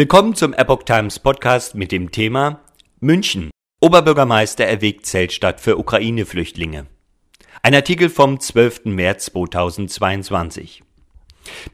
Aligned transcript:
Willkommen 0.00 0.34
zum 0.34 0.54
Epoch 0.54 0.84
Times 0.84 1.18
Podcast 1.18 1.74
mit 1.74 1.92
dem 1.92 2.10
Thema 2.10 2.60
München. 3.00 3.50
Oberbürgermeister 3.82 4.64
erwägt 4.64 5.04
Zeltstadt 5.04 5.60
für 5.60 5.76
Ukraine-Flüchtlinge. 5.76 6.86
Ein 7.62 7.74
Artikel 7.74 8.08
vom 8.08 8.40
12. 8.40 8.86
März 8.86 9.26
2022. 9.26 10.82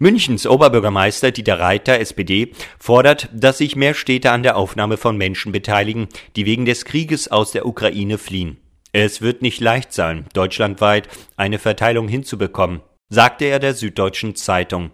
Münchens 0.00 0.44
Oberbürgermeister 0.44 1.30
Dieter 1.30 1.60
Reiter, 1.60 2.00
SPD, 2.00 2.50
fordert, 2.80 3.28
dass 3.32 3.58
sich 3.58 3.76
mehr 3.76 3.94
Städte 3.94 4.32
an 4.32 4.42
der 4.42 4.56
Aufnahme 4.56 4.96
von 4.96 5.16
Menschen 5.16 5.52
beteiligen, 5.52 6.08
die 6.34 6.46
wegen 6.46 6.64
des 6.64 6.84
Krieges 6.84 7.28
aus 7.30 7.52
der 7.52 7.64
Ukraine 7.64 8.18
fliehen. 8.18 8.56
Es 8.90 9.22
wird 9.22 9.40
nicht 9.40 9.60
leicht 9.60 9.92
sein, 9.92 10.24
deutschlandweit 10.32 11.08
eine 11.36 11.60
Verteilung 11.60 12.08
hinzubekommen, 12.08 12.80
sagte 13.08 13.44
er 13.44 13.60
der 13.60 13.74
Süddeutschen 13.74 14.34
Zeitung. 14.34 14.90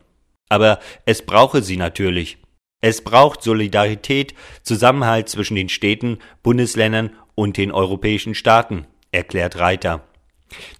Aber 0.51 0.81
es 1.07 1.25
brauche 1.25 1.63
sie 1.63 1.79
natürlich. 1.79 2.37
Es 2.83 3.03
braucht 3.03 3.43
Solidarität, 3.43 4.35
Zusammenhalt 4.63 5.29
zwischen 5.29 5.55
den 5.55 5.69
Städten, 5.69 6.19
Bundesländern 6.43 7.11
und 7.37 7.57
den 7.57 7.71
europäischen 7.71 8.35
Staaten, 8.35 8.87
erklärt 9.13 9.59
Reiter. 9.59 10.05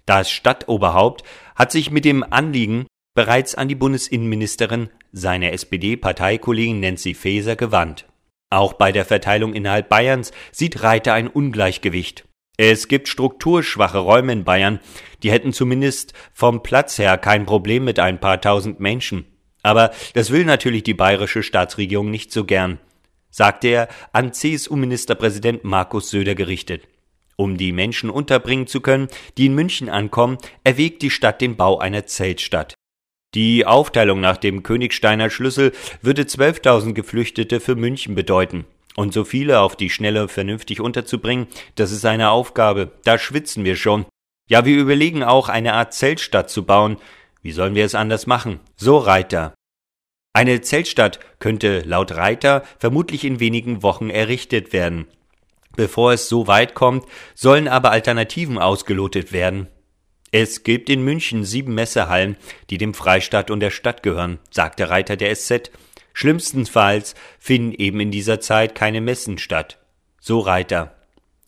Das 0.05 0.29
Stadtoberhaupt 0.29 1.23
hat 1.55 1.71
sich 1.71 1.91
mit 1.91 2.05
dem 2.05 2.23
Anliegen 2.23 2.85
bereits 3.15 3.55
an 3.55 3.69
die 3.69 3.75
Bundesinnenministerin, 3.75 4.89
seine 5.13 5.51
SPD-Parteikollegin 5.51 6.81
Nancy 6.81 7.13
Faeser, 7.13 7.55
gewandt. 7.55 8.05
Auch 8.49 8.73
bei 8.73 8.91
der 8.91 9.05
Verteilung 9.05 9.53
innerhalb 9.53 9.87
Bayerns 9.87 10.31
sieht 10.51 10.83
Reiter 10.83 11.13
ein 11.13 11.27
Ungleichgewicht. 11.27 12.25
Es 12.57 12.87
gibt 12.87 13.07
strukturschwache 13.07 13.97
Räume 13.97 14.33
in 14.33 14.43
Bayern, 14.43 14.79
die 15.23 15.31
hätten 15.31 15.53
zumindest 15.53 16.13
vom 16.33 16.61
Platz 16.61 16.99
her 16.99 17.17
kein 17.17 17.45
Problem 17.45 17.85
mit 17.85 17.97
ein 17.97 18.19
paar 18.19 18.41
tausend 18.41 18.79
Menschen. 18.79 19.25
Aber 19.63 19.91
das 20.13 20.29
will 20.29 20.45
natürlich 20.45 20.83
die 20.83 20.93
bayerische 20.93 21.41
Staatsregierung 21.41 22.11
nicht 22.11 22.31
so 22.31 22.45
gern, 22.45 22.79
sagte 23.31 23.69
er 23.69 23.87
an 24.11 24.33
CSU-Ministerpräsident 24.33 25.63
Markus 25.63 26.09
Söder 26.09 26.35
gerichtet. 26.35 26.83
Um 27.35 27.57
die 27.57 27.71
Menschen 27.71 28.09
unterbringen 28.09 28.67
zu 28.67 28.81
können, 28.81 29.07
die 29.37 29.47
in 29.47 29.55
München 29.55 29.89
ankommen, 29.89 30.37
erwägt 30.63 31.01
die 31.01 31.09
Stadt 31.09 31.41
den 31.41 31.55
Bau 31.55 31.79
einer 31.79 32.05
Zeltstadt. 32.05 32.75
Die 33.33 33.65
Aufteilung 33.65 34.21
nach 34.21 34.37
dem 34.37 34.61
Königsteiner 34.61 35.31
Schlüssel 35.31 35.71
würde 36.03 36.23
12.000 36.23 36.93
Geflüchtete 36.93 37.59
für 37.59 37.75
München 37.75 38.13
bedeuten. 38.13 38.65
Und 38.95 39.11
so 39.11 39.23
viele 39.23 39.61
auf 39.61 39.75
die 39.75 39.89
Schnelle 39.89 40.27
vernünftig 40.27 40.79
unterzubringen, 40.79 41.47
das 41.73 41.91
ist 41.91 42.05
eine 42.05 42.29
Aufgabe. 42.29 42.91
Da 43.03 43.17
schwitzen 43.17 43.65
wir 43.65 43.75
schon. 43.75 44.05
Ja, 44.47 44.65
wir 44.65 44.77
überlegen 44.77 45.23
auch, 45.23 45.49
eine 45.49 45.73
Art 45.73 45.95
Zeltstadt 45.95 46.51
zu 46.51 46.63
bauen. 46.63 46.97
Wie 47.43 47.51
sollen 47.51 47.75
wir 47.75 47.85
es 47.85 47.93
anders 47.93 48.25
machen? 48.25 48.61
So 48.75 48.97
Reiter. 48.97 49.53
Eine 50.33 50.61
Zeltstadt 50.61 51.19
könnte 51.39 51.81
laut 51.81 52.13
Reiter 52.13 52.63
vermutlich 52.79 53.23
in 53.23 53.39
wenigen 53.39 53.83
Wochen 53.83 54.09
errichtet 54.09 54.73
werden. 54.73 55.05
Bevor 55.75 56.13
es 56.13 56.29
so 56.29 56.47
weit 56.47 56.73
kommt, 56.73 57.05
sollen 57.35 57.67
aber 57.67 57.91
Alternativen 57.91 58.57
ausgelotet 58.57 59.31
werden. 59.31 59.67
Es 60.31 60.63
gibt 60.63 60.89
in 60.89 61.03
München 61.03 61.43
sieben 61.43 61.75
Messehallen, 61.75 62.37
die 62.71 62.79
dem 62.79 62.95
Freistaat 62.95 63.51
und 63.51 63.59
der 63.59 63.69
Stadt 63.69 64.01
gehören, 64.01 64.39
sagte 64.49 64.89
Reiter 64.89 65.15
der 65.15 65.35
SZ. 65.35 65.69
Schlimmstenfalls 66.13 67.13
finden 67.37 67.73
eben 67.73 67.99
in 67.99 68.09
dieser 68.09 68.39
Zeit 68.39 68.73
keine 68.73 69.01
Messen 69.01 69.37
statt. 69.37 69.79
So 70.19 70.39
Reiter. 70.39 70.95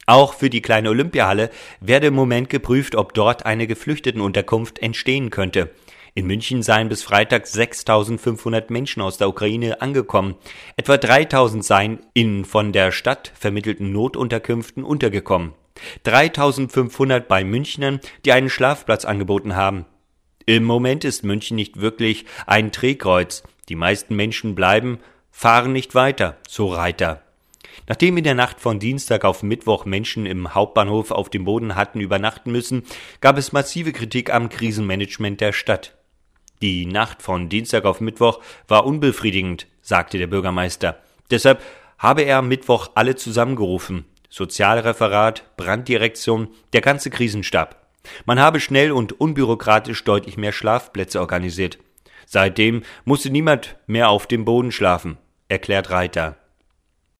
Auch 0.05 0.33
für 0.33 0.49
die 0.49 0.61
kleine 0.61 0.89
Olympiahalle 0.89 1.49
werde 1.79 2.07
im 2.07 2.13
Moment 2.13 2.49
geprüft, 2.49 2.95
ob 2.95 3.13
dort 3.13 3.45
eine 3.45 3.67
Geflüchtetenunterkunft 3.67 4.79
entstehen 4.79 5.29
könnte. 5.29 5.71
In 6.13 6.27
München 6.27 6.63
seien 6.63 6.87
bis 6.87 7.03
Freitag 7.03 7.45
6500 7.45 8.69
Menschen 8.69 9.01
aus 9.01 9.17
der 9.17 9.27
Ukraine 9.27 9.81
angekommen. 9.81 10.35
Etwa 10.77 10.95
3000 10.95 11.65
seien 11.65 11.99
in 12.13 12.45
von 12.45 12.71
der 12.71 12.93
Stadt 12.93 13.33
vermittelten 13.35 13.91
Notunterkünften 13.91 14.85
untergekommen. 14.85 15.53
3500 16.03 17.27
bei 17.27 17.43
Münchnern, 17.43 17.99
die 18.23 18.31
einen 18.31 18.49
Schlafplatz 18.49 19.03
angeboten 19.03 19.57
haben. 19.57 19.85
Im 20.45 20.63
Moment 20.63 21.03
ist 21.03 21.25
München 21.25 21.55
nicht 21.55 21.81
wirklich 21.81 22.25
ein 22.45 22.71
Drehkreuz. 22.71 23.43
Die 23.67 23.75
meisten 23.75 24.15
Menschen 24.15 24.55
bleiben, 24.55 24.99
fahren 25.31 25.73
nicht 25.73 25.95
weiter, 25.95 26.37
so 26.47 26.67
Reiter. 26.67 27.24
Nachdem 27.87 28.17
in 28.17 28.23
der 28.23 28.35
Nacht 28.35 28.59
von 28.59 28.79
Dienstag 28.79 29.25
auf 29.25 29.43
Mittwoch 29.43 29.85
Menschen 29.85 30.25
im 30.25 30.53
Hauptbahnhof 30.53 31.11
auf 31.11 31.29
dem 31.29 31.45
Boden 31.45 31.75
hatten 31.75 31.99
übernachten 31.99 32.51
müssen, 32.51 32.83
gab 33.21 33.37
es 33.37 33.51
massive 33.51 33.93
Kritik 33.93 34.33
am 34.33 34.49
Krisenmanagement 34.49 35.41
der 35.41 35.53
Stadt. 35.53 35.95
Die 36.61 36.85
Nacht 36.85 37.21
von 37.21 37.49
Dienstag 37.49 37.85
auf 37.85 38.01
Mittwoch 38.01 38.39
war 38.67 38.85
unbefriedigend, 38.85 39.67
sagte 39.81 40.17
der 40.17 40.27
Bürgermeister. 40.27 40.99
Deshalb 41.29 41.61
habe 41.97 42.23
er 42.23 42.37
am 42.37 42.47
Mittwoch 42.47 42.91
alle 42.95 43.15
zusammengerufen. 43.15 44.05
Sozialreferat, 44.29 45.43
Branddirektion, 45.57 46.49
der 46.73 46.81
ganze 46.81 47.09
Krisenstab. 47.09 47.85
Man 48.25 48.39
habe 48.39 48.59
schnell 48.59 48.91
und 48.91 49.19
unbürokratisch 49.19 50.03
deutlich 50.03 50.37
mehr 50.37 50.51
Schlafplätze 50.51 51.19
organisiert. 51.19 51.77
Seitdem 52.25 52.83
musste 53.03 53.29
niemand 53.29 53.77
mehr 53.87 54.09
auf 54.09 54.27
dem 54.27 54.45
Boden 54.45 54.71
schlafen, 54.71 55.17
erklärt 55.47 55.89
Reiter. 55.89 56.37